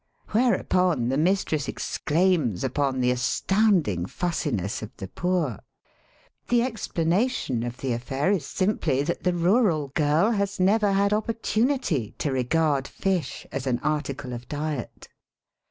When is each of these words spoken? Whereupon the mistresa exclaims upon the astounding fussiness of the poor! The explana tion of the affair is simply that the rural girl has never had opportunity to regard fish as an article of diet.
Whereupon 0.29 1.09
the 1.09 1.15
mistresa 1.19 1.69
exclaims 1.69 2.63
upon 2.63 3.01
the 3.01 3.11
astounding 3.11 4.07
fussiness 4.07 4.81
of 4.81 4.89
the 4.97 5.07
poor! 5.07 5.59
The 6.47 6.61
explana 6.61 7.29
tion 7.29 7.61
of 7.61 7.77
the 7.77 7.93
affair 7.93 8.31
is 8.31 8.43
simply 8.47 9.03
that 9.03 9.21
the 9.21 9.35
rural 9.35 9.89
girl 9.89 10.31
has 10.31 10.59
never 10.59 10.91
had 10.93 11.13
opportunity 11.13 12.15
to 12.17 12.31
regard 12.31 12.87
fish 12.87 13.45
as 13.51 13.67
an 13.67 13.77
article 13.83 14.33
of 14.33 14.47
diet. 14.49 15.07